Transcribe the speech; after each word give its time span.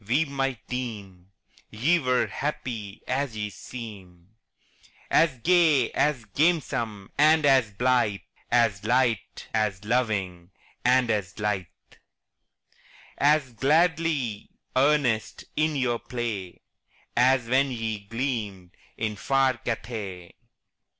we 0.07 0.25
might 0.25 0.65
deem 0.65 1.29
Ye 1.69 1.99
were 1.99 2.25
happy 2.25 3.03
as 3.07 3.37
ye 3.37 3.51
seem 3.51 4.29
As 5.11 5.37
gay, 5.43 5.91
as 5.91 6.25
gamesome, 6.33 7.11
and 7.19 7.45
as 7.45 7.69
blithe, 7.73 8.21
As 8.49 8.83
light, 8.83 9.47
as 9.53 9.85
loving, 9.85 10.49
and 10.83 11.11
as 11.11 11.37
lithe, 11.37 11.67
As 13.19 13.53
gladly 13.53 14.49
earnest 14.75 15.45
in 15.55 15.75
your 15.75 15.99
play, 15.99 16.63
As 17.15 17.47
when 17.47 17.69
ye 17.69 17.99
gleamed 17.99 18.71
in 18.97 19.15
far 19.15 19.57
Cathay. 19.57 20.33